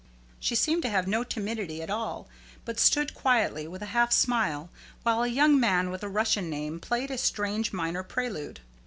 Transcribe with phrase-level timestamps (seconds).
[0.39, 2.27] She seemed to have no timidity at all,
[2.65, 4.71] but stood quietly, with a half smile,
[5.03, 8.61] while a young man with a Russian name played a strange minor prelude.